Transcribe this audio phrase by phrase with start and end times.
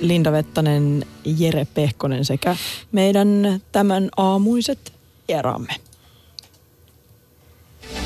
[0.00, 2.56] Linda Vettanen, Jere Pehkonen sekä
[2.92, 4.92] meidän tämän aamuiset
[5.28, 5.74] vieraamme.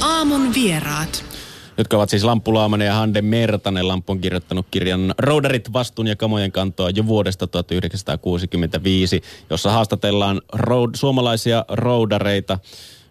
[0.00, 1.24] Aamun vieraat
[1.80, 3.88] jotka ovat siis Lamppu Laamanen ja Hande Mertanen.
[3.88, 10.91] Lamppu on kirjoittanut kirjan Roudarit vastuun ja kamojen kantoa jo vuodesta 1965, jossa haastatellaan road,
[10.95, 12.59] suomalaisia roudareita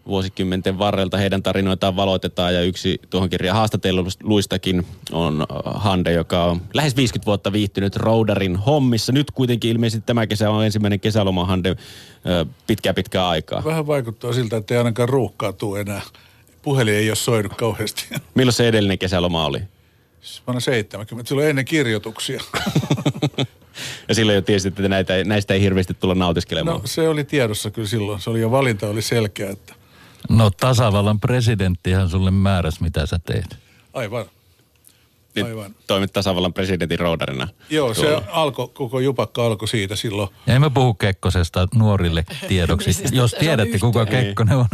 [0.07, 1.17] vuosikymmenten varrelta.
[1.17, 7.53] Heidän tarinoitaan valoitetaan ja yksi tuohon kirjan haastatelluistakin on Hande, joka on lähes 50 vuotta
[7.53, 9.11] viihtynyt roudarin hommissa.
[9.11, 11.75] Nyt kuitenkin ilmeisesti tämä kesä on ensimmäinen kesäloma Hande
[12.67, 13.63] pitkää pitkää aikaa.
[13.63, 16.01] Vähän vaikuttaa siltä, että ei ainakaan ruuhkaa tule enää
[16.61, 18.07] puhelin ei ole soinut kauheasti.
[18.35, 19.61] Milloin se edellinen kesäloma oli?
[20.47, 22.41] Vuonna 70, silloin ennen kirjoituksia.
[24.07, 26.81] ja silloin jo tiesit, että näitä, näistä ei hirveästi tulla nautiskelemaan.
[26.81, 28.21] No se oli tiedossa kyllä silloin.
[28.21, 29.49] Se oli jo valinta oli selkeä.
[29.49, 29.73] Että...
[30.29, 33.57] No tasavallan presidenttihan sulle määräs, mitä sä teet.
[33.93, 34.25] Aivan.
[35.35, 35.75] Niin Aivan.
[35.87, 37.47] Toimit tasavallan presidentin roudarina.
[37.69, 38.19] Joo, tuolla.
[38.19, 40.29] se alkoi, koko jupakka alkoi siitä silloin.
[40.47, 44.67] Ja emme puhu Kekkosesta nuorille tiedoksi, jos tiedätte kuka Kekkonen on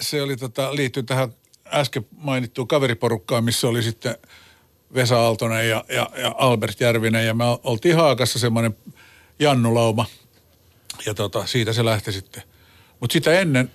[0.00, 1.34] se oli tota, liittyy tähän
[1.66, 4.16] äsken mainittuun kaveriporukkaan, missä oli sitten
[4.94, 8.76] Vesa Aaltonen ja, ja, ja Albert Järvinen ja me oltiin Haakassa semmoinen
[9.38, 10.06] Jannulauma
[11.06, 12.42] ja tota, siitä se lähti sitten.
[13.04, 13.70] Mutta sitä ennen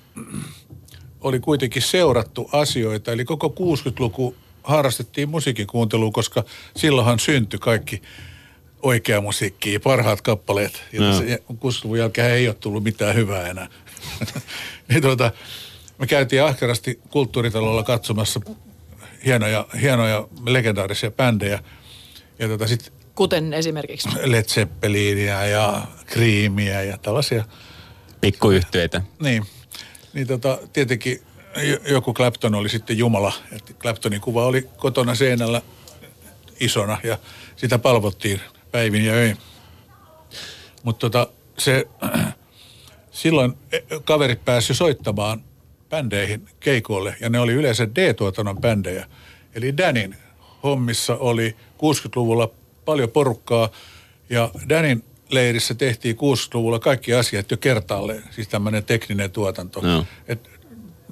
[1.21, 6.43] oli kuitenkin seurattu asioita, eli koko 60-luku harrastettiin musiikin kuuntelua, koska
[6.77, 8.01] silloinhan syntyi kaikki
[8.81, 10.83] oikea musiikki, parhaat kappaleet.
[10.99, 11.19] No.
[11.53, 13.67] 60-luvun jälkeen ei ole tullut mitään hyvää enää.
[14.89, 15.31] niin tuota,
[15.97, 18.41] me käytiin ahkerasti kulttuuritalolla katsomassa
[19.25, 21.63] hienoja, hienoja legendaarisia bändejä.
[22.39, 24.09] Ja tota sit Kuten esimerkiksi?
[24.23, 27.45] Led Zeppelinia ja Creamia ja tällaisia.
[28.21, 29.01] Pikkuyhtyeitä.
[29.19, 29.45] Niin.
[30.13, 31.21] Niin tota, tietenkin
[31.89, 33.33] joku Clapton oli sitten Jumala.
[33.51, 35.61] Että Claptonin kuva oli kotona seinällä
[36.59, 37.17] isona ja
[37.55, 39.37] sitä palvottiin päivin ja öin.
[40.83, 41.87] Mutta tota, se,
[43.11, 45.43] silloin e, kaverit pääsi soittamaan
[45.89, 49.05] bändeihin keikoille, ja ne oli yleensä D-tuotannon bändejä.
[49.55, 50.15] Eli Danin
[50.63, 52.49] hommissa oli 60-luvulla
[52.85, 53.69] paljon porukkaa,
[54.29, 59.81] ja Danin leirissä tehtiin 60-luvulla kaikki asiat jo kertaalleen, siis tämmöinen tekninen tuotanto.
[59.81, 60.05] No.
[60.27, 60.49] Et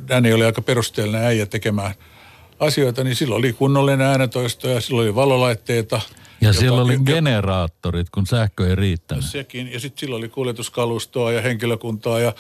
[0.08, 1.94] Danny oli aika perusteellinen äijä tekemään
[2.60, 6.02] asioita, niin silloin oli kunnollinen äänentoisto ja silloin oli valolaitteita.
[6.42, 9.26] Ja joka, silloin oli generaattorit, kun sähkö ei riittänyt.
[9.26, 12.34] Sekin, ja sitten silloin oli kuljetuskalustoa ja henkilökuntaa ja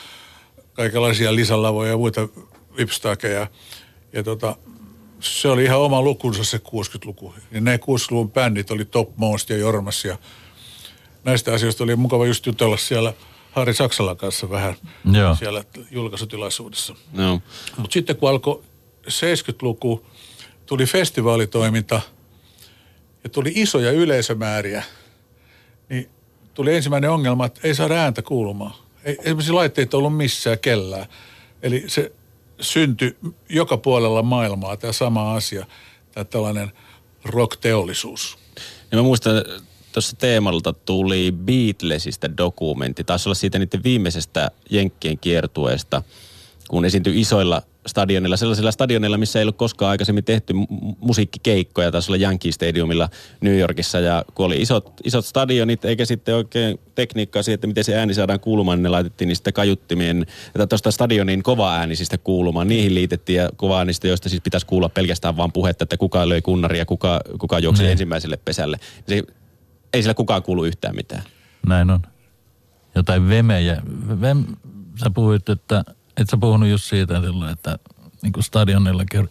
[0.73, 2.27] kaikenlaisia lisälavoja ja muita
[2.77, 3.47] vipstakeja.
[4.13, 4.55] Ja tota,
[5.19, 7.33] se oli ihan oma lukunsa se 60-luku.
[7.51, 10.17] Ja ne 60-luvun bändit oli Top Most ja Jormas ja
[11.27, 13.13] näistä asioista oli mukava just jutella siellä
[13.51, 14.75] Harri Saksalan kanssa vähän
[15.11, 15.35] Joo.
[15.35, 16.95] siellä julkaisutilaisuudessa.
[17.13, 17.41] No.
[17.77, 18.63] Mutta sitten kun alkoi
[19.07, 20.05] 70-luku,
[20.66, 22.01] tuli festivaalitoiminta
[23.23, 24.83] ja tuli isoja yleisömääriä,
[25.89, 26.09] niin
[26.53, 28.73] tuli ensimmäinen ongelma, että ei saa ääntä kuulumaan
[29.07, 31.05] ei esimerkiksi laitteita ollut missään kellään.
[31.63, 32.11] Eli se
[32.61, 33.17] syntyi
[33.49, 35.66] joka puolella maailmaa tämä sama asia,
[36.11, 36.71] tämä tällainen
[37.25, 38.37] rock-teollisuus.
[38.91, 39.33] Ja mä muistan,
[39.97, 43.03] tuossa teemalta tuli Beatlesista dokumentti.
[43.03, 46.02] Taisi olla siitä niiden viimeisestä Jenkkien kiertueesta,
[46.68, 50.53] kun esiintyi isoilla stadionilla, sellaisilla stadionilla, missä ei ollut koskaan aikaisemmin tehty
[51.00, 51.91] musiikkikeikkoja.
[51.91, 53.09] Taisi olla Yankee Stadiumilla
[53.41, 57.84] New Yorkissa ja kun oli isot, isot stadionit eikä sitten oikein tekniikkaa siihen, että miten
[57.84, 62.68] se ääni saadaan kuulumaan, niin ne laitettiin niistä kajuttimien, että tuosta stadionin kova äänisistä kuulumaan.
[62.68, 66.41] Niihin liitettiin ja kova äänistä, joista siis pitäisi kuulla pelkästään vaan puhetta, että kuka löi
[66.41, 67.91] kunnaria ja kuka, kuka juoksi niin.
[67.91, 68.79] ensimmäiselle pesälle.
[69.08, 69.24] Se,
[69.97, 71.24] ei sillä kukaan kuulu yhtään mitään.
[71.68, 72.02] Näin on.
[72.96, 73.81] Jotain vemejä.
[74.22, 74.46] Vem,
[75.03, 75.84] sä puhuit, että
[76.18, 77.80] et sä puhunut just siitä silloin, että
[78.22, 79.30] niin kuin stadionillakin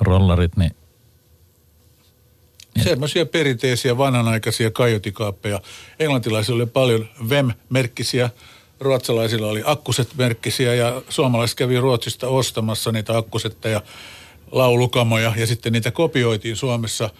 [0.00, 0.76] rollarit, niin
[2.82, 5.60] Semmoisia perinteisiä vanhanaikaisia kaiotikaappeja.
[5.98, 8.30] Englantilaisilla oli paljon VEM-merkkisiä,
[8.80, 13.82] ruotsalaisilla oli akkuset-merkkisiä ja suomalaiset kävi Ruotsista ostamassa niitä akkusetteja,
[14.52, 17.10] laulukamoja ja sitten niitä kopioitiin Suomessa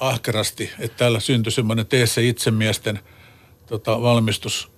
[0.00, 3.00] ahkerasti, että täällä syntyi semmoinen tee se itsemiesten
[3.66, 4.70] tota, valmistus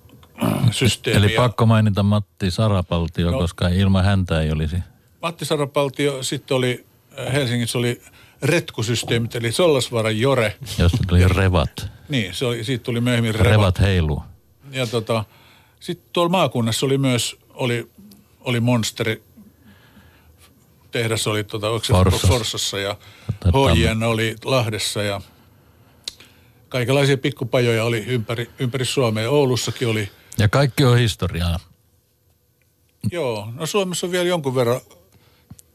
[0.71, 1.19] systeemiä.
[1.19, 4.75] Eli pakko mainita Matti Sarapaltio, no, koska ilman häntä ei olisi.
[5.21, 6.85] Matti Sarapaltio, sitten oli
[7.19, 8.01] äh, Helsingissä oli
[8.41, 10.57] retkusysteemit, eli Sollasvaran Jore.
[10.77, 11.91] Josta tuli revat.
[12.09, 13.51] niin, se oli, siitä tuli myöhemmin revat.
[13.51, 14.23] Revat heilu.
[14.71, 15.25] Ja tota,
[15.79, 17.89] sitten tuolla maakunnassa oli myös, oli,
[18.41, 19.23] oli Monsteri,
[20.91, 22.27] tehdas oli tota, Forssassa.
[22.27, 22.97] Forssassa ja
[23.45, 25.21] HJN oli Lahdessa ja
[26.69, 29.29] kaikenlaisia pikkupajoja oli ympäri, ympäri Suomea.
[29.29, 31.59] Oulussakin oli ja kaikki on historiaa.
[33.11, 34.81] Joo, no Suomessa on vielä jonkun verran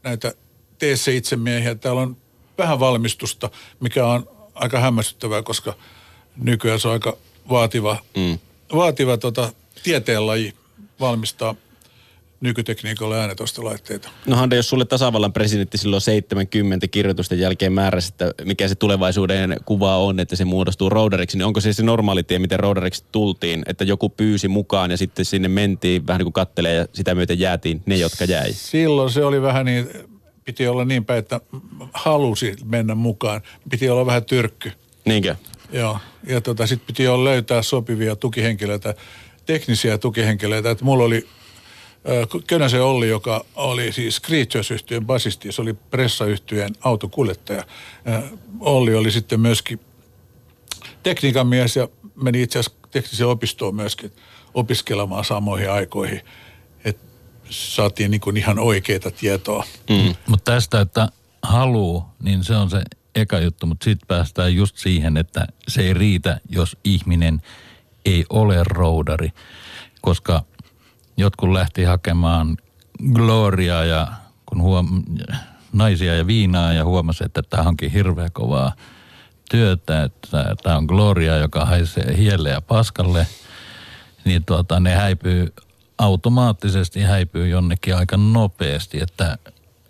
[0.02, 0.34] näitä
[0.78, 1.74] TC-itsemiehiä.
[1.74, 2.16] Täällä on
[2.58, 3.50] vähän valmistusta,
[3.80, 5.74] mikä on aika hämmästyttävää, koska
[6.36, 7.16] nykyään se on aika
[7.50, 8.38] vaativa, Mm.
[8.74, 9.52] vaativa tota,
[9.82, 10.54] tieteenlaji
[11.00, 11.54] valmistaa
[12.40, 14.08] nykytekniikalla äänetostolaitteita.
[14.26, 19.56] No Hande, jos sulle tasavallan presidentti silloin 70 kirjoitusten jälkeen määräsi, että mikä se tulevaisuuden
[19.64, 23.62] kuva on, että se muodostuu roudariksi, niin onko se se normaali tie, miten roudariksi tultiin,
[23.66, 27.40] että joku pyysi mukaan ja sitten sinne mentiin vähän niin kuin kattelee ja sitä myöten
[27.40, 28.52] jäätiin ne, jotka jäi?
[28.52, 29.88] Silloin se oli vähän niin,
[30.44, 31.40] piti olla niin päin, että
[31.92, 33.40] halusi mennä mukaan.
[33.70, 34.72] Piti olla vähän tyrkky.
[35.04, 35.36] Niinkö?
[35.72, 38.94] Joo, ja tota, sitten piti olla löytää sopivia tukihenkilöitä,
[39.46, 40.70] teknisiä tukihenkilöitä.
[40.70, 41.26] Että mulla oli
[42.46, 47.64] Könäsen Olli, joka oli siis Creatures-yhtyön basisti, se oli pressayhtyeen autokuljettaja.
[48.60, 49.80] Olli oli sitten myöskin
[51.02, 51.88] tekniikan mies ja
[52.22, 54.12] meni itse asiassa tekniseen opistoon myöskin
[54.54, 56.20] opiskelemaan samoihin aikoihin.
[56.84, 57.06] Että
[57.50, 59.64] saatiin niin kuin ihan oikeita tietoa.
[59.90, 60.14] Mm.
[60.26, 61.08] Mutta tästä, että
[61.42, 62.82] haluu, niin se on se
[63.14, 67.42] eka juttu, mutta sitten päästään just siihen, että se ei riitä, jos ihminen
[68.04, 69.32] ei ole roudari,
[70.00, 70.44] koska
[71.16, 72.56] jotkut lähti hakemaan
[73.12, 74.06] gloriaa ja
[74.46, 75.04] kun huom-
[75.72, 78.72] naisia ja viinaa ja huomasi, että tämä onkin hirveä kovaa
[79.50, 83.26] työtä, että tämä on gloria, joka haisee hielle ja paskalle,
[84.24, 85.52] niin tuota, ne häipyy
[85.98, 89.38] automaattisesti häipyy jonnekin aika nopeasti, että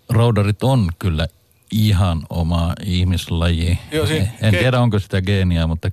[0.09, 1.27] roudarit on kyllä
[1.71, 3.79] ihan oma ihmislaji.
[3.91, 5.91] Joo, siinä en ke- tiedä, onko sitä geeniä, mutta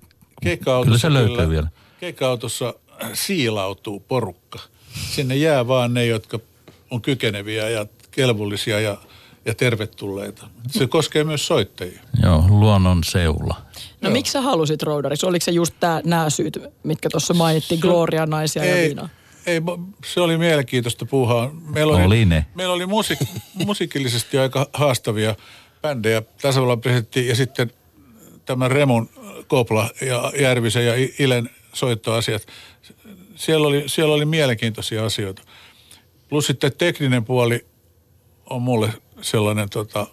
[0.84, 1.69] kyllä se löytyy vielä.
[2.00, 2.75] Keikka-autossa
[3.12, 4.58] siilautuu porukka.
[4.94, 6.38] Sinne jää vaan ne, jotka
[6.90, 8.96] on kykeneviä ja kelvollisia ja,
[9.44, 10.46] ja tervetulleita.
[10.70, 12.00] Se koskee myös soittajia.
[12.22, 13.62] Joo, luonnon seula.
[14.00, 15.26] No miksi sä halusit roudariksi?
[15.26, 19.08] Oliko se just tää, nämä syyt, mitkä tuossa mainittiin, Gloria, naisia ja Ei, viinaa?
[19.46, 21.50] ei, mo- se oli mielenkiintoista puuhaa.
[21.74, 22.46] Meillä oli, Oli ne.
[22.54, 25.34] Meillä oli musiik- musiikillisesti aika haastavia
[25.82, 26.22] bändejä.
[26.42, 27.70] Tasavallan presidentti ja sitten
[28.44, 29.08] tämän Remun
[29.46, 32.46] Kopla ja Järvisen ja Ilen soittoasiat.
[33.36, 35.42] Siellä oli, siellä oli mielenkiintoisia asioita.
[36.28, 37.66] Plus sitten tekninen puoli
[38.50, 40.06] on mulle sellainen tota,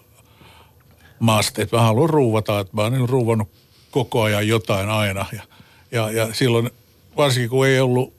[1.20, 3.50] maaste, että mä haluan ruuvata, että mä oon niin ruuvannut
[3.92, 5.26] koko ajan jotain aina.
[5.32, 5.44] Ja,
[5.92, 6.70] ja, ja silloin,
[7.18, 8.14] varsinkin kun ei ollut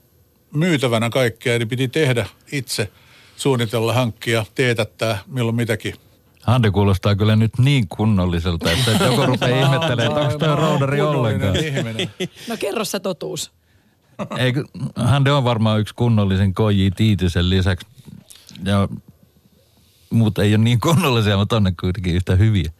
[0.53, 2.91] myytävänä kaikkea, niin piti tehdä itse,
[3.37, 5.95] suunnitella, hankkia, teetättää, milloin mitäkin.
[6.41, 11.55] Hande kuulostaa kyllä nyt niin kunnolliselta, että joku rupeaa ihmettelemään, että onko toi roudari ollenkaan.
[12.49, 13.51] No kerro se totuus.
[14.37, 14.63] Eikö,
[14.95, 16.87] Hande on varmaan yksi kunnollisen K.J.
[16.95, 17.87] Tiitisen lisäksi.
[18.65, 18.87] Ja
[20.11, 22.71] muut ei ole niin kunnollisia, mutta on ne kuitenkin yhtä hyviä.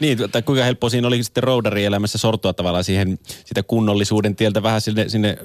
[0.00, 4.80] Niin, tai kuinka helppoa siinä oli sitten roudarielämässä sortua tavallaan siihen sitä kunnollisuuden tieltä vähän
[4.80, 5.38] sinne, sinne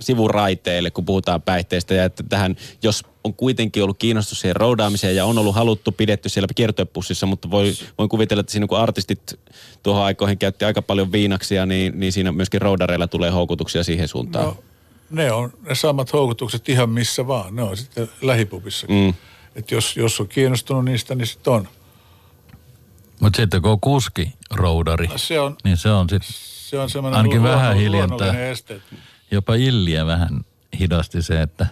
[0.00, 1.94] sivuraiteille, kun puhutaan päihteistä.
[1.94, 6.28] Ja että tähän, jos on kuitenkin ollut kiinnostus siihen roudaamiseen ja on ollut haluttu pidetty
[6.28, 9.40] siellä kiertoepussissa, mutta voi, voin kuvitella, että siinä kun artistit
[9.82, 14.44] tuohon aikoihin käytti aika paljon viinaksia, niin, niin siinä myöskin roudareilla tulee houkutuksia siihen suuntaan.
[14.44, 14.56] No,
[15.10, 17.56] ne on ne samat houkutukset ihan missä vaan.
[17.56, 18.86] Ne on sitten lähipubissa.
[18.90, 19.14] Mm.
[19.56, 21.68] Että jos, jos on kiinnostunut niistä, niin sitten on.
[23.20, 27.18] Mutta sitten kun on kuski roudari, Se on, niin se on sitten se on semmoinen
[27.18, 28.48] Ainakin luonno- vähän hiljentää.
[28.50, 28.80] este.
[29.30, 30.28] jopa illiä vähän
[30.78, 31.66] hidasti se, että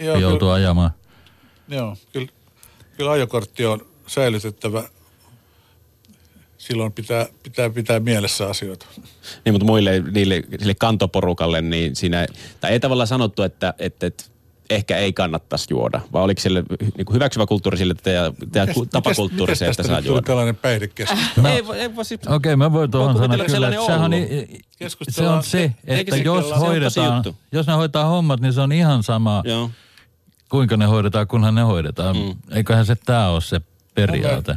[0.00, 0.52] Joo, joutuu kyllä.
[0.52, 0.90] ajamaan.
[1.68, 2.28] Joo, kyllä,
[2.96, 4.84] kyllä ajokortti on säilytettävä.
[6.58, 8.86] Silloin pitää, pitää pitää mielessä asioita.
[9.44, 12.26] Niin, mutta muille niille, sille kantoporukalle, niin siinä,
[12.60, 14.24] tai ei tavallaan sanottu, että, että, että
[14.70, 16.62] ehkä ei kannattaisi juoda, vaan oliko sille
[16.96, 18.32] niin kuin hyväksyvä kulttuuri sille että ja,
[18.90, 20.26] tapakulttuuri se, että saa nyt tuli juoda?
[20.26, 21.46] tällainen päihdekeskustelu?
[21.46, 24.10] Ei, voi- ei, voi siis- Okei, mä voin tuohon sanoa kyllä, että sehän on,
[25.10, 29.02] se on se, että se jos hoidetaan, jos ne hoitaa hommat, niin se on ihan
[29.02, 29.70] sama, Joo.
[30.48, 32.16] kuinka ne hoidetaan, kunhan ne hoidetaan.
[32.16, 32.34] Mm.
[32.50, 33.60] Eiköhän se tämä ole se
[33.94, 34.56] periaate.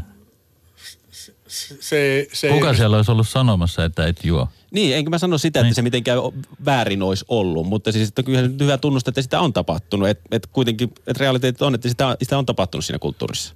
[1.79, 4.47] Se, se Kuka ei, siellä olisi ollut sanomassa, että et juo?
[4.71, 5.75] Niin, enkä mä sano sitä, että Niin.
[5.75, 6.19] se mitenkään
[6.65, 10.09] väärin olisi ollut, mutta siis että kyllä nyt hyvä tunnustaa, että sitä on tapahtunut.
[10.09, 13.53] Että et kuitenkin, että realiteetit on, että sitä, sitä on tapahtunut siinä kulttuurissa.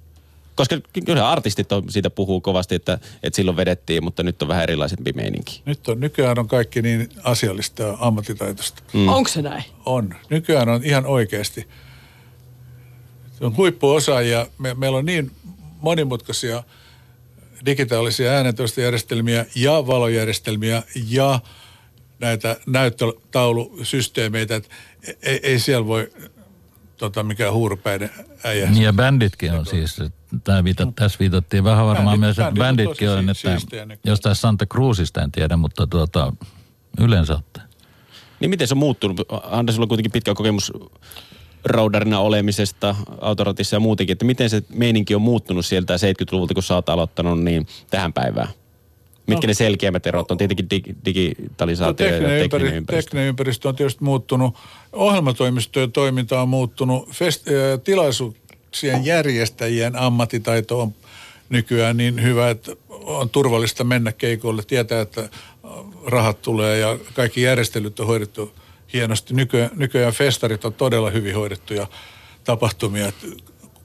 [0.54, 4.62] Koska kyllä artistit on, siitä puhuu kovasti, että, että silloin vedettiin, mutta nyt on vähän
[4.62, 5.62] erilaisempi meininki.
[5.64, 8.82] Nyt on, nykyään on kaikki niin asiallista ja ammattitaitoista.
[8.92, 9.08] Mm.
[9.08, 9.64] Onko se näin?
[9.86, 10.14] On.
[10.30, 11.68] Nykyään on ihan oikeasti.
[13.38, 14.46] Se on huippuosaajia.
[14.58, 15.30] Me, meillä on niin
[15.80, 16.62] monimutkaisia
[17.66, 21.40] digitaalisia äänentoistojärjestelmiä ja valojärjestelmiä ja
[22.18, 24.68] näitä näyttötaulusysteemeitä, että
[25.22, 26.10] ei, ei siellä voi
[26.96, 28.10] tota, mikään huurupäinen
[28.44, 28.70] äijä.
[28.70, 30.02] Niin ja bänditkin on siis,
[30.44, 33.48] tää viita, tässä viitattiin vähän varmaan Bändit- myös, että bändit on bänditkin on, si-
[33.92, 36.32] että jostain Santa Cruzista en tiedä, mutta tuota,
[37.00, 37.68] yleensä ottaen.
[38.40, 39.20] Niin miten se on muuttunut?
[39.42, 40.72] Anders, sulla on kuitenkin pitkä kokemus
[41.66, 46.74] roudarina olemisesta autoratissa ja muutenkin, että miten se meininki on muuttunut sieltä 70-luvulta, kun sä
[46.74, 48.48] oot aloittanut, niin tähän päivään?
[49.26, 50.38] Mitkä no, ne selkeämmät erot on?
[50.38, 52.76] Tietenkin dig, digitalisaatio no, ja tekninen, tekninen ympäristö.
[52.76, 53.10] ympäristö.
[53.10, 54.54] tekninen ympäristö on tietysti muuttunut.
[54.92, 57.10] Ohjelmatoimistojen toiminta on muuttunut.
[57.12, 60.94] Fest, äh, tilaisuuksien järjestäjien ammattitaito on
[61.48, 65.28] nykyään niin hyvä, että on turvallista mennä keikoille, tietää, että äh,
[66.06, 68.52] rahat tulee ja kaikki järjestelyt on hoidettu
[68.96, 69.34] hienosti.
[69.34, 71.86] Nykyään, nykyään festarit on todella hyvin hoidettuja
[72.44, 73.12] tapahtumia.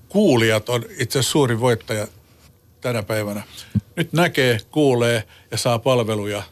[0.09, 2.07] Kuulijat on itse asiassa suurin voittaja
[2.81, 3.43] tänä päivänä.
[3.95, 6.43] Nyt näkee, kuulee ja saa palveluja.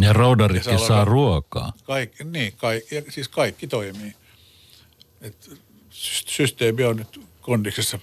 [0.00, 1.72] Ja roudaritkin Ja saa, saa ruokaa.
[1.84, 4.14] Kaikki, niin, kaikki, ja siis kaikki toimii.
[5.20, 5.50] Et
[5.90, 7.98] sy- systeemi on nyt kondiksessa.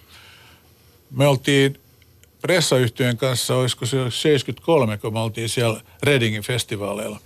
[1.12, 1.80] Me oltiin
[2.42, 7.20] pressayhtiön kanssa, olisiko se 73, kun me oltiin siellä Readingin festivaaleilla.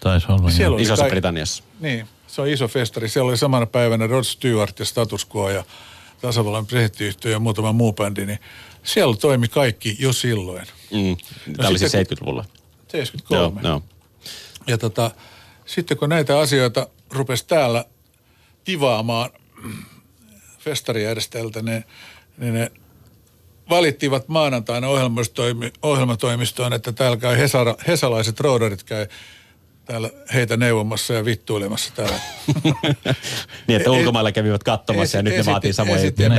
[0.00, 0.50] Taisi olla.
[0.50, 1.64] Siellä oli Isossa kai- Britanniassa.
[1.80, 3.08] Niin, se on iso festari.
[3.08, 5.64] Siellä oli samana päivänä Rod Stewart ja Status Quo ja
[6.20, 8.38] tasavallan presidenttiyhtiö ja muutama muu bändi, niin
[8.82, 10.66] siellä toimi kaikki jo silloin.
[10.90, 11.16] Mm.
[11.56, 12.44] Tämä oli siis sitten 70-luvulla.
[12.88, 13.60] 73.
[13.60, 13.82] Joo, joo.
[14.66, 15.10] Ja tota,
[15.66, 17.84] sitten kun näitä asioita rupesi täällä
[18.64, 19.30] tivaamaan
[20.58, 21.84] festarijärjestäjältä, niin,
[22.38, 22.70] niin ne
[23.70, 24.86] valittivat maanantaina
[25.82, 29.06] ohjelmatoimistoon, että täällä käy Hesara, hesalaiset roudarit käy
[29.86, 32.18] täällä heitä neuvomassa ja vittuilemassa täällä.
[33.66, 36.30] Niin, että ulkomailla kävivät katsomassa ja nyt ne vaatii samoja juttuja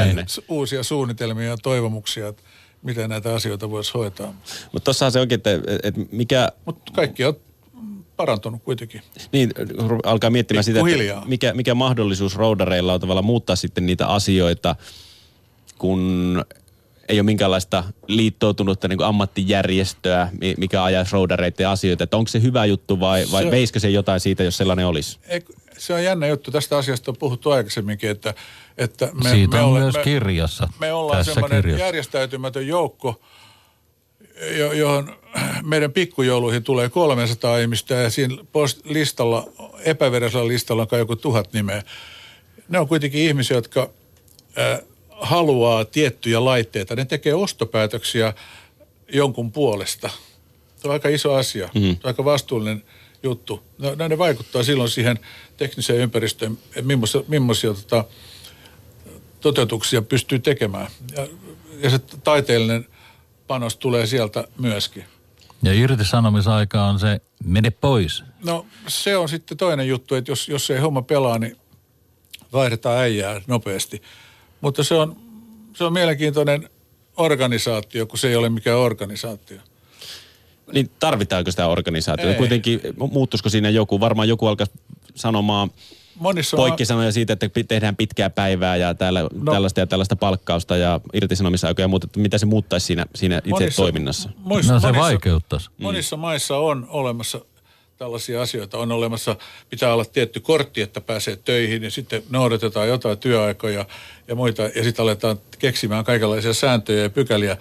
[0.48, 2.44] uusia suunnitelmia ja toivomuksia, että
[2.84, 4.34] miten näitä asioita voisi hoitaa.
[4.72, 5.50] Mutta tossahan se onkin, että,
[5.84, 7.36] että mikä, Mutta kaikki on
[8.18, 9.02] parantunut kuitenkin.
[9.32, 9.54] niin
[10.04, 14.76] alkaa miettimään sitä, että mikä, mikä mahdollisuus roudareilla on tavallaan muuttaa sitten niitä asioita,
[15.78, 16.46] kun
[17.10, 22.04] ei ole minkäänlaista liittoutunutta niin kuin ammattijärjestöä, mi- mikä ajaisi roudareiden asioita.
[22.04, 25.20] Että onko se hyvä juttu vai, vai Se- veisikö se jotain siitä, jos sellainen olisi?
[25.78, 26.52] Se on jännä juttu.
[26.52, 28.34] Tästä asiasta on puhuttu aikaisemminkin, että,
[28.78, 30.70] että me, Siitä me on ole- myös me, kirjassa.
[30.80, 31.86] Me ollaan tässä semmoinen kirjassa.
[31.86, 33.22] järjestäytymätön joukko,
[34.58, 35.16] jo- johon
[35.64, 39.48] meidän pikkujouluihin tulee 300 ihmistä ja siinä post- listalla,
[39.80, 41.84] epävirallisella listalla on kai joku tuhat nimeä.
[42.70, 43.90] Ne on kuitenkin ihmisiä, jotka
[44.58, 44.80] äh,
[45.22, 46.96] haluaa tiettyjä laitteita.
[46.96, 48.34] Ne tekee ostopäätöksiä
[49.14, 50.10] jonkun puolesta.
[50.76, 51.70] Se on aika iso asia.
[51.76, 51.82] Mm.
[51.82, 52.84] Se on aika vastuullinen
[53.24, 53.64] juttu.
[53.78, 55.20] No, no, ne vaikuttaa silloin siihen
[55.58, 58.06] tekniseen ympäristöön, että millaisia, millaisia tota,
[59.42, 60.88] toteutuksia pystyy tekemään.
[61.16, 61.28] Ja,
[61.80, 62.88] ja se taiteellinen
[63.48, 65.04] panos tulee sieltä myöskin.
[65.64, 68.24] Ja irtisanomisaika on se, mene pois.
[68.44, 71.58] No se on sitten toinen juttu, että jos, jos ei homma pelaa, niin
[72.54, 74.02] vaihdetaan äijää nopeasti.
[74.62, 75.16] Mutta se on,
[75.74, 76.70] se on mielenkiintoinen
[77.18, 79.58] organisaatio, kun se ei ole mikään organisaatio.
[80.74, 82.32] Niin tarvitaanko sitä organisaatiota?
[82.32, 82.38] Ei.
[82.38, 84.00] Kuitenkin mu- muuttuisiko siinä joku?
[84.00, 84.74] Varmaan joku alkaisi
[85.16, 85.72] sanomaan
[86.20, 89.30] Monissa poikkisanoja siitä, että tehdään pitkää päivää ja täällä, no.
[89.34, 89.52] No.
[89.52, 92.06] tällaista ja tällaista palkkausta ja irtisanomisaikoja ja muuta.
[92.06, 94.30] Että mitä se muuttaisi siinä, siinä itse monissa, toiminnassa?
[94.38, 95.70] Monissa, No se monissa, vaikeuttaisi.
[95.78, 97.42] Monissa maissa on olemassa
[97.98, 98.78] tällaisia asioita.
[98.78, 99.36] On olemassa,
[99.70, 103.86] pitää olla tietty kortti, että pääsee töihin ja sitten noudatetaan jotain työaikoja
[104.28, 104.62] ja muita.
[104.62, 107.58] Ja sitten aletaan keksimään kaikenlaisia sääntöjä ja pykäliä.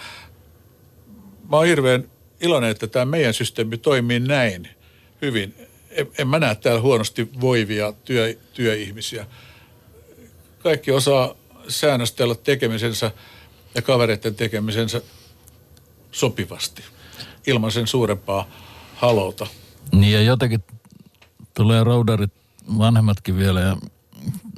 [1.48, 4.68] Mä oon hirveän iloinen, että tämä meidän systeemi toimii näin
[5.22, 5.54] hyvin.
[5.90, 9.26] En, en mä näe täällä huonosti voivia työ, työihmisiä.
[10.58, 11.34] Kaikki osaa
[11.68, 13.10] säännöstellä tekemisensä
[13.74, 15.02] ja kavereiden tekemisensä
[16.12, 16.82] sopivasti,
[17.46, 18.50] ilman sen suurempaa
[18.94, 19.46] halouta.
[19.92, 20.64] Niin ja jotenkin
[21.54, 22.32] tulee roudarit
[22.78, 23.76] vanhemmatkin vielä ja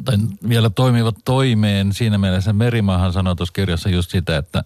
[0.04, 0.16] tai
[0.48, 1.92] vielä toimivat toimeen.
[1.92, 4.64] Siinä mielessä Merimaahan sanoi tuossa kirjassa just sitä, että,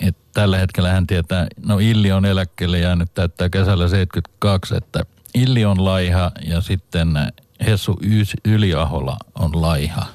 [0.00, 5.64] että tällä hetkellä hän tietää, no Illi on eläkkeelle jäänyt täyttää kesällä 72, että Illi
[5.64, 7.08] on laiha ja sitten
[7.66, 7.98] Hessu
[8.44, 10.06] Yliahola on laiha.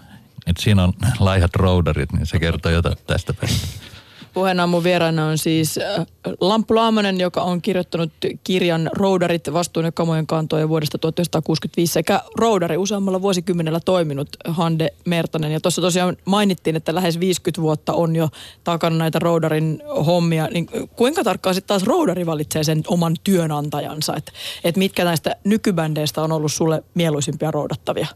[0.48, 3.95] Et siinä on laihat roudarit, niin se kertoo jotain tästä päivästä.
[4.36, 6.06] Puheena mun vieraana on siis äh,
[6.42, 8.12] Lamppu Laamonen, joka on kirjoittanut
[8.44, 15.52] kirjan Roudarit vastuun ja kamojen kantoja vuodesta 1965 sekä roudari useammalla vuosikymmenellä toiminut Hande Mertanen.
[15.52, 18.30] Ja tuossa tosiaan mainittiin, että lähes 50 vuotta on jo
[18.64, 20.48] takana näitä roudarin hommia.
[20.48, 24.16] Niin kuinka tarkkaan sitten taas roudari valitsee sen oman työnantajansa?
[24.16, 24.32] Että
[24.64, 28.08] et mitkä näistä nykybändeistä on ollut sulle mieluisimpia roudattavia?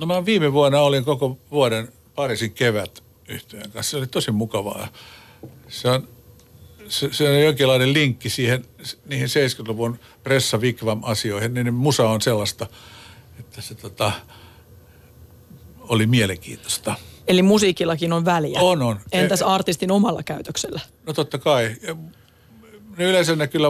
[0.00, 3.90] No mä viime vuonna olin koko vuoden Pariisin kevät yhtiön kanssa.
[3.90, 4.88] Se oli tosi mukavaa.
[5.68, 6.08] Se on,
[6.88, 8.64] se, se on jonkinlainen linkki siihen,
[9.06, 11.54] niihin 70-luvun pressa vikvam asioihin.
[11.54, 12.66] Niin musa on sellaista,
[13.38, 14.12] että se tota,
[15.78, 16.94] oli mielenkiintoista.
[17.28, 18.60] Eli musiikillakin on väliä.
[18.60, 19.00] On, on.
[19.12, 20.80] Entäs E- artistin omalla käytöksellä?
[21.06, 21.76] No totta kai.
[22.96, 23.68] Ne yleensä ne kyllä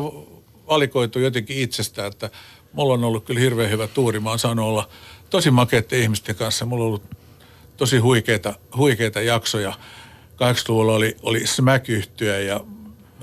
[0.69, 2.31] valikoituu jotenkin itsestä, että
[2.73, 4.21] mulla on ollut kyllä hirveän hyvä tuuri.
[4.21, 4.89] Mä oon saanut olla
[5.31, 6.67] tosi makeitten ihmisten kanssa.
[6.67, 7.17] Mulla on ollut
[7.77, 9.75] tosi huikeita, huikeita jaksoja.
[10.37, 12.61] 80-luvulla oli, oli Smack-yhtyö ja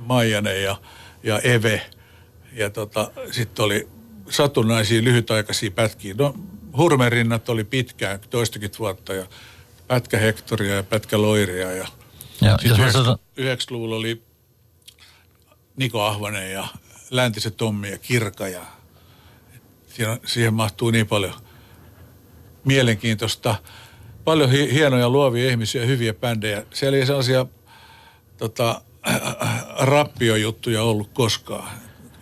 [0.01, 0.75] Maijanen ja,
[1.23, 1.81] ja Eve–
[2.55, 3.87] Ja tota, sitten oli
[4.29, 6.15] satunnaisia lyhytaikaisia pätkiä.
[6.17, 6.33] No,
[6.77, 9.25] hurmerinnat oli pitkään, toistakymmentä vuotta ja
[9.87, 11.71] pätkä Hektoria ja pätkä Loiria.
[11.71, 11.87] Ja,
[12.41, 14.21] Ja, sitten jos mä sanon- 90-luvulla oli
[15.77, 16.67] Niko Ahvanen ja
[17.09, 18.61] Läntiset Tommi ja Kirka ja
[19.87, 21.33] siihen, siihen mahtuu niin paljon
[22.65, 23.55] mielenkiintoista,
[24.25, 26.63] paljon hi- hienoja luovia ihmisiä, hyviä bändejä.
[26.73, 27.45] Siellä ei sellaisia
[28.37, 28.81] tota,
[29.79, 31.69] rappiojuttuja ollut koskaan.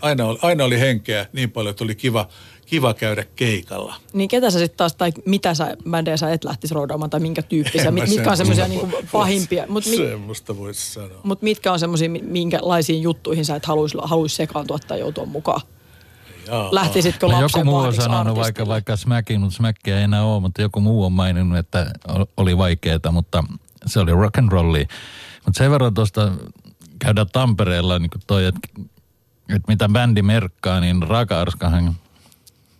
[0.02, 2.28] Aina oli, aina oli henkeä niin paljon, että oli kiva,
[2.66, 3.96] kiva käydä keikalla.
[4.14, 7.42] Niin ketä sä sitten taas, tai mitä sä bändejä sä et lähtisi roudaamaan, tai minkä
[7.42, 11.20] tyyppisiä, mit, mitkä on semmoisia niinku pahimpia, mutta mit, Semmoista voisi sanoa.
[11.24, 15.62] mut mitkä on semmoisia, minkälaisiin juttuihin sä et haluaisi haluais sekaantua tai joutua mukaan?
[16.48, 16.70] Jaa.
[16.72, 18.68] Lähtisitkö No lapsen joku muu on sanonut vaikka, artistille?
[18.68, 21.92] vaikka Smackin, mutta Smackia ei enää ole, mutta joku muu on maininnut, että
[22.38, 23.44] oli vaikeaa, mutta
[23.86, 24.88] se oli rock and rolli.
[25.46, 26.32] Mutta sen verran tuosta
[27.00, 28.60] käydään Tampereella niin kuin toi, että,
[29.50, 31.96] että mitä bändi merkkaa, niin Raka Arskahan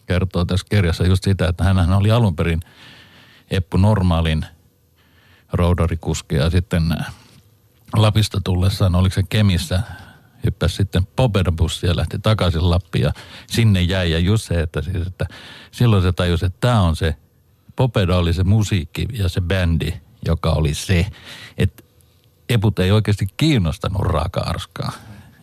[0.08, 2.60] kertoo tässä kirjassa just sitä, että hän oli alun perin
[3.52, 4.46] Eppu Normaalin
[5.54, 6.84] roudarikuski ja sitten
[7.96, 9.82] Lapista tullessaan, oliko se Kemissä,
[10.46, 13.14] hyppäsi sitten Popedabussia ja lähti takaisin Lappiin ja
[13.48, 14.12] sinne jäi.
[14.12, 15.26] Ja just se, että, siis, että
[15.72, 17.16] silloin se tajusi, että tämä on se,
[17.76, 19.94] Popeda oli se musiikki ja se bändi,
[20.26, 21.06] joka oli se,
[21.58, 21.84] että
[22.50, 24.92] Eput ei oikeasti kiinnostanut raaka-arskaa.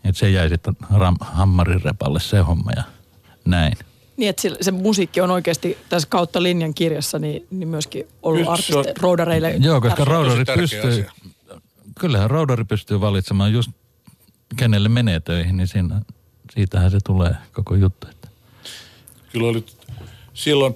[0.04, 2.82] Että se jäi sitten ram, hammarin repalle se homma ja
[3.44, 3.76] näin.
[4.16, 8.76] Niin, että se musiikki on oikeasti tässä kautta linjan kirjassa niin, niin myöskin ollut artisti,
[8.76, 9.50] on- roudareille.
[9.50, 11.12] Joo, koska roudari pystyy, asia.
[12.00, 13.70] kyllähän roudari pystyy valitsemaan just
[14.56, 16.00] kenelle menee töihin, niin siinä,
[16.54, 18.06] siitähän se tulee koko juttu.
[18.10, 18.28] Että.
[19.32, 19.64] Kyllä oli
[20.34, 20.74] silloin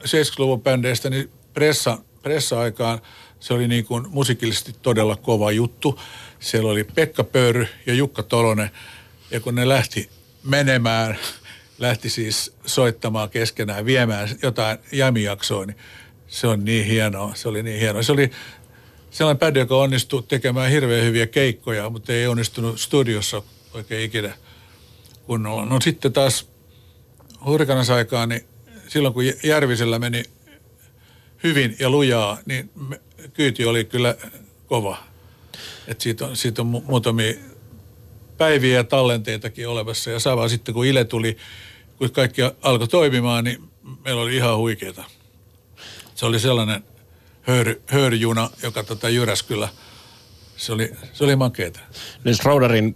[0.00, 3.00] 70-luvun bändeistä, niin pressa, pressa-aikaan
[3.40, 6.00] se oli niin kuin musiikillisesti todella kova juttu.
[6.40, 8.70] Siellä oli Pekka Pöyry ja Jukka Tolonen,
[9.30, 10.10] ja kun ne lähti
[10.44, 11.18] menemään,
[11.78, 15.76] lähti siis soittamaan keskenään, viemään jotain jamijaksoa, niin
[16.28, 18.02] se on niin hienoa, se oli niin hienoa.
[18.02, 18.30] Se oli
[19.12, 23.42] sellainen bändi, joka onnistui tekemään hirveän hyviä keikkoja, mutta ei onnistunut studiossa
[23.74, 24.34] oikein ikinä
[25.26, 25.64] kunnolla.
[25.64, 26.48] No sitten taas
[27.44, 28.44] hurrikanas aikaan, niin
[28.88, 30.22] silloin kun Järvisellä meni
[31.44, 32.70] hyvin ja lujaa, niin
[33.34, 34.14] kyyti oli kyllä
[34.66, 34.96] kova.
[35.86, 37.34] Et siitä, on, siitä on mu- muutamia
[38.38, 40.10] päiviä ja tallenteitakin olemassa.
[40.10, 41.36] Ja sama sitten kun Ile tuli,
[41.96, 43.70] kun kaikki alkoi toimimaan, niin
[44.04, 45.04] meillä oli ihan huikeeta.
[46.14, 46.84] Se oli sellainen
[47.42, 49.68] höyry, höyryjuna, joka tota Jyräskyllä,
[50.56, 51.80] se oli, se oli makeeta.
[52.24, 52.94] Jos roudarin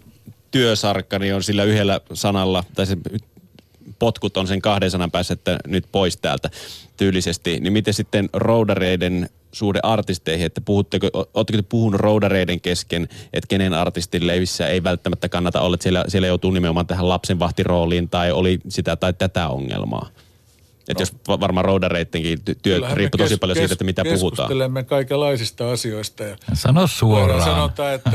[0.51, 2.97] työsarkka niin on sillä yhdellä sanalla, tai se
[3.99, 6.49] potkut on sen kahden sanan päässä, että nyt pois täältä
[6.97, 13.47] tyylisesti, niin miten sitten roudareiden suhde artisteihin, että puhutteko, oletteko te puhunut roudareiden kesken, että
[13.47, 18.31] kenen artistin leivissä ei välttämättä kannata olla, että siellä, siellä joutuu nimenomaan tähän lapsenvahtirooliin tai
[18.31, 20.09] oli sitä tai tätä ongelmaa?
[20.87, 24.03] Että jos va- varmaan roudareittenkin ty- työ Kyllähän riippuu tosi kes- paljon siitä, että mitä
[24.03, 24.29] puhutaan.
[24.29, 27.41] Keskustelemme kaikenlaisista asioista ja Sano suoraan.
[27.43, 28.11] sanotaan, että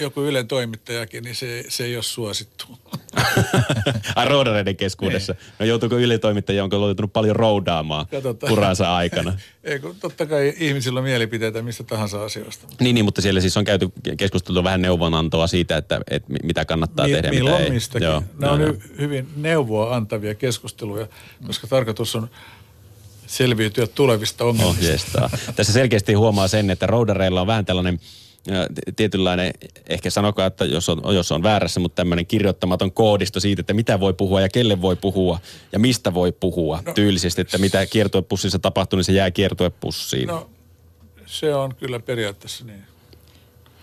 [0.00, 2.66] joku Ylen toimittajakin, niin se, se ei ole suosittu.
[4.16, 5.34] Ai roudareiden keskuudessa.
[5.58, 8.52] No joutuuko ylitoimittaja, onko joutunut paljon roudaamaan Katsotaan.
[8.52, 9.32] uransa aikana?
[9.64, 12.66] Ei, kun totta kai ihmisillä on mielipiteitä mistä tahansa asioista.
[12.80, 16.64] Niin, niin, mutta siellä siis on käyty keskustelua vähän neuvonantoa siitä, että, että mi- mitä
[16.64, 17.70] kannattaa Mi- tehdä mitä ei.
[17.70, 18.06] mistäkin.
[18.06, 21.06] Joo, Nämä on joo, hy- hyvin neuvoa antavia keskusteluja,
[21.46, 22.30] koska tarkoitus on
[23.26, 24.50] selviytyä tulevista joo.
[24.50, 24.84] ongelmista.
[24.84, 25.30] Ohjeistaa.
[25.56, 28.00] Tässä selkeästi huomaa sen, että roudareilla on vähän tällainen
[28.96, 29.52] tietynlainen,
[29.88, 34.00] ehkä sanokaa, että jos on, jos on väärässä, mutta tämmöinen kirjoittamaton koodisto siitä, että mitä
[34.00, 35.38] voi puhua ja kelle voi puhua
[35.72, 40.28] ja mistä voi puhua no, tyylisesti, että mitä kiertuepussissa tapahtuu, niin se jää kiertuepussiin.
[40.28, 40.50] No,
[41.26, 42.84] se on kyllä periaatteessa niin.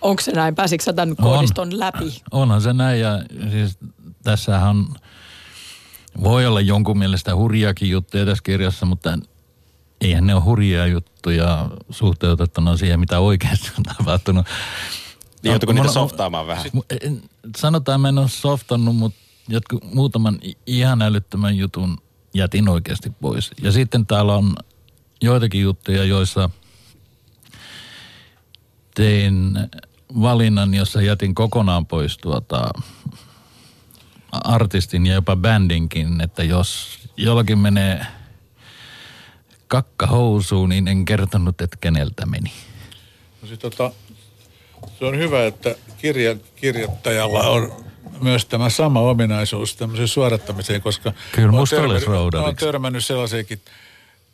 [0.02, 0.56] Onko se näin?
[0.56, 1.16] Pääsitkö sä tämän On.
[1.24, 2.22] koodiston läpi?
[2.32, 3.78] Onhan se näin ja siis
[4.24, 4.88] tässähän on,
[6.24, 9.20] voi olla jonkun mielestä hurjakin juttuja tässä kirjassa, mutta
[10.02, 14.46] eihän ne ole hurjia juttuja suhteutettuna siihen, mitä oikeasti on tapahtunut.
[15.44, 16.66] Niin joutuuko Mun niitä softaamaan vähän?
[16.66, 17.22] Mu- en-
[17.58, 21.98] Sanotaan, mä en ole softannut, mutta jotkut, muutaman ihan älyttömän jutun
[22.34, 23.52] jätin oikeasti pois.
[23.62, 24.56] Ja sitten täällä on
[25.22, 26.50] joitakin juttuja, joissa
[28.96, 29.60] tein
[30.22, 32.72] valinnan, jossa jätin kokonaan pois tuota
[34.32, 38.06] artistin ja jopa bändinkin, että jos jollakin menee
[39.72, 42.52] kakka housuun, niin en kertonut, että keneltä meni.
[43.42, 43.92] No sit, tota,
[45.00, 47.74] se on hyvä, että kirjan kirjoittajalla on
[48.22, 52.66] myös tämä sama ominaisuus tämmöiseen suodattamiseen, koska Kyllä olisi törmännyt- roudariksi.
[52.66, 53.62] törmännyt sellaiseenkin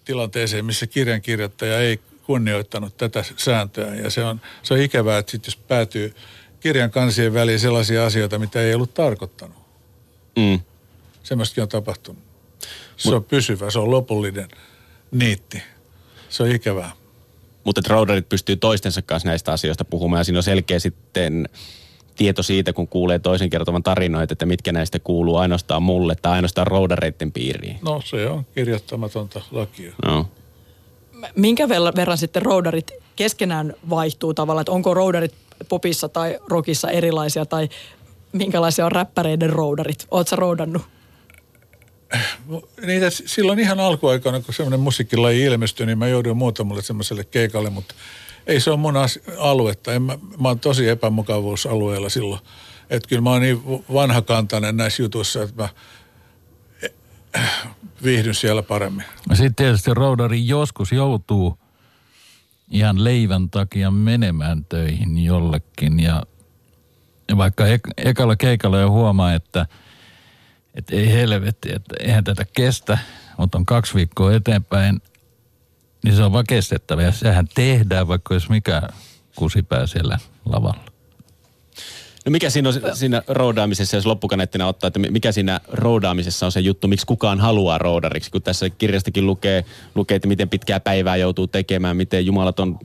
[0.06, 3.96] tilanteeseen, missä kirjan kirjoittaja ei kunnioittanut tätä sääntöä.
[3.96, 6.16] Ja se on, se on ikävää, että sit jos päätyy
[6.60, 9.58] kirjan kansien väliin sellaisia asioita, mitä ei ollut tarkoittanut.
[10.38, 10.60] Mm.
[11.24, 12.24] Semmoistakin on tapahtunut.
[12.98, 14.50] Se on pysyvä, se on lopullinen
[15.12, 15.64] niitti.
[16.30, 16.92] Se on ikävää.
[17.64, 21.50] Mutta että roudarit pystyy toistensa kanssa näistä asioista puhumaan ja siinä on selkeä sitten
[22.18, 26.68] tieto siitä, kun kuulee toisen kertovan tarinoita, että mitkä näistä kuuluu ainoastaan mulle tai ainoastaan
[26.68, 27.80] roudareiden piiriin.
[27.82, 29.94] No se on kirjoittamatonta lakia.
[30.06, 30.28] No.
[31.36, 35.34] Minkä verran, verran sitten roudarit keskenään vaihtuu tavallaan, että onko roudarit
[35.70, 37.70] popissa tai rockissa erilaisia tai
[38.32, 40.08] minkälaisia on räppäreiden roudarit?
[40.12, 40.82] Oletko roudannut?
[42.86, 47.96] Niitä silloin ihan alkuaikana, kun semmoinen musiikkilaji ilmestyi, niin mä jouduin muutamalle semmoiselle keikalle, mutta
[48.48, 48.94] ei se ole mun
[49.38, 49.94] aluetta.
[49.94, 52.42] En mä, mä oon tosi epämukavuusalueella silloin.
[52.90, 53.62] Että kyllä mä oon niin
[53.94, 55.70] vanhakantainen näissä jutuissa, että mä
[56.82, 57.44] eh,
[58.04, 59.06] viihdyn siellä paremmin.
[59.34, 61.60] Sitten tietysti roudari joskus joutuu
[62.72, 66.24] ihan leivän takia menemään töihin jollekin ja
[67.38, 69.66] vaikka ek, ekalla keikalla jo huomaa, että,
[70.78, 72.98] että ei helvetti, että eihän tätä kestä,
[73.38, 75.02] mutta on kaksi viikkoa eteenpäin,
[76.04, 78.82] niin se on vaan kestettävä ja sehän tehdään, vaikka jos mikä
[79.36, 80.84] kusipää siellä lavalla.
[82.26, 86.60] No mikä siinä on siinä roudaamisessa, jos loppukaneettina ottaa, että mikä siinä roudaamisessa on se
[86.60, 91.48] juttu, miksi kukaan haluaa roudariksi, kun tässä kirjastakin lukee, lukee että miten pitkää päivää joutuu
[91.48, 92.80] tekemään, miten jumalaton,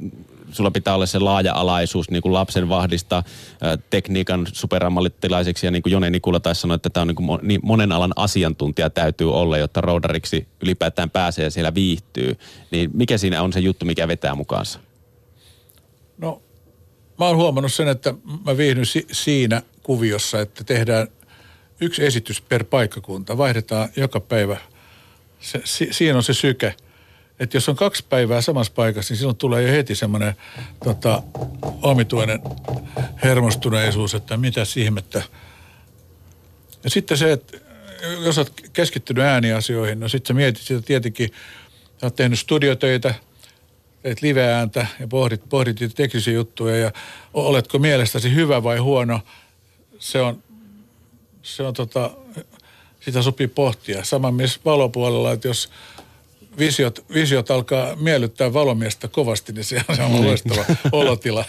[0.52, 3.22] sulla pitää olla se laaja-alaisuus niin kuin lapsen vahdista
[3.90, 7.60] tekniikan superammattilaiseksi ja niin kuin Jone Nikula taisi sanoa, että tämä on niin, kuin niin
[7.62, 12.38] monen alan asiantuntija täytyy olla, jotta roudariksi ylipäätään pääsee ja siellä viihtyy.
[12.70, 14.80] Niin mikä siinä on se juttu, mikä vetää mukaansa?
[16.18, 16.42] No,
[17.18, 18.14] mä oon huomannut sen, että
[18.46, 21.08] mä viihdyn si- siinä kuviossa, että tehdään
[21.80, 23.38] yksi esitys per paikkakunta.
[23.38, 24.56] Vaihdetaan joka päivä.
[25.40, 26.74] Se, si- siinä on se syke.
[27.42, 30.34] Että jos on kaksi päivää samassa paikassa, niin silloin tulee jo heti semmoinen
[30.84, 31.22] tota,
[31.82, 32.40] omituinen
[33.24, 35.22] hermostuneisuus, että mitä ihmettä.
[36.84, 37.56] Ja sitten se, että
[38.24, 41.32] jos olet keskittynyt ääniasioihin, no sitten mietit sitä tietenkin,
[42.00, 43.14] sä oot tehnyt studiotöitä,
[44.02, 46.92] teet live-ääntä ja pohdit, pohdit teknisiä juttuja ja
[47.34, 49.20] oletko mielestäsi hyvä vai huono,
[49.98, 50.42] se on,
[51.42, 52.10] se on tota,
[53.00, 54.04] sitä sopii pohtia.
[54.04, 55.70] Sama myös valopuolella, että jos
[56.58, 61.44] visiot, visiot alkaa miellyttää valomiestä kovasti, niin se on, se on loistava olotila.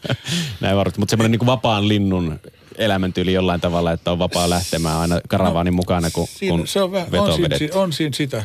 [0.60, 2.40] Näin varmasti, mutta semmoinen niin vapaan linnun
[2.78, 6.92] elämäntyyli jollain tavalla, että on vapaa lähtemään aina karavaanin mukana, kun, Siinä, kun se on,
[6.92, 8.44] vähän, veto on, siinä, on siinä sitä.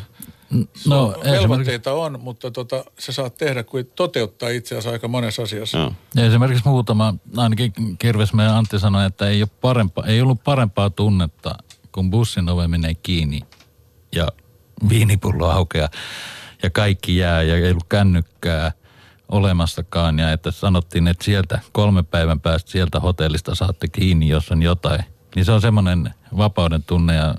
[0.75, 4.89] Se No, on, esimerkiksi- velvoitteita on, mutta tota, se saat tehdä kuin toteuttaa itse asiassa
[4.89, 5.77] aika monessa asiassa.
[5.77, 5.91] Joo.
[6.15, 11.55] Ja esimerkiksi muutama, ainakin Kirvesmäen Antti sanoi, että ei, ole parempaa, ei ollut parempaa tunnetta,
[11.91, 13.41] kun bussin ove menee kiinni
[14.15, 14.27] ja
[14.89, 15.89] viinipullo aukeaa
[16.63, 18.71] ja kaikki jää ja ei ollut kännykkää
[19.29, 24.61] olemassakaan ja että sanottiin, että sieltä kolmen päivän päästä sieltä hotellista saatte kiinni, jos on
[24.61, 25.03] jotain.
[25.35, 27.35] Niin se on semmoinen vapauden tunne ja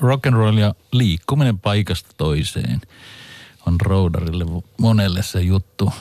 [0.00, 2.80] rock and roll ja liikkuminen paikasta toiseen
[3.66, 4.44] on roudarille
[4.78, 5.92] monelle se juttu.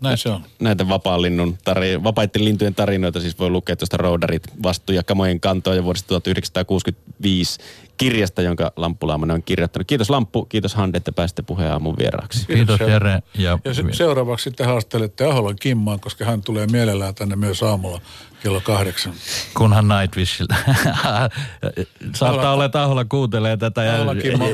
[0.00, 0.40] Näin se on.
[0.60, 5.40] Näitä vapaan linnun tari, vapaiden lintujen tarinoita siis voi lukea tuosta Roudarit vastu ja kamojen
[5.40, 7.60] kantoja vuodesta 1965
[7.96, 9.86] kirjasta, jonka Lamppu Laamonen on kirjoittanut.
[9.88, 12.46] Kiitos Lamppu, kiitos Hande, että pääsitte puheen aamun vieraaksi.
[12.46, 13.22] Kiitos Kiitos, Jere.
[13.38, 18.00] Ja, Ja se, seuraavaksi sitten haastelette Aholan Kimmaan, koska hän tulee mielellään tänne myös aamulla
[18.44, 19.12] kello kahdeksan.
[19.56, 20.54] kunhan Nightwishilta.
[22.14, 23.82] Saattaa olla, että Ahola kuuntelee tätä.
[23.84, 24.44] Ja, Ahola Kimmo,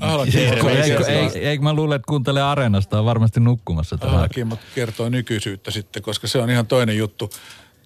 [0.00, 3.98] Ahola Kimmo, Kun ei, kertoo- ei, ei, mä luulen, että kuuntelee Areenasta, on varmasti nukkumassa.
[4.00, 7.30] Ahola Kimmo kertoo nykyisyyttä sitten, koska se on ihan toinen juttu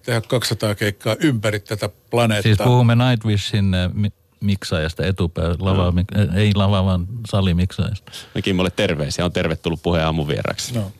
[0.05, 2.43] tehdä 200 keikkaa ympäri tätä planeettaa.
[2.55, 8.11] Siis puhumme Nightwishin mi- miksaajasta etupää, lava, mik- ei lava, vaan salimiksaajasta.
[8.35, 10.73] Ja Kimmolle terveisiä, on tervetullut puheen aamun vieraaksi.
[10.75, 10.91] No.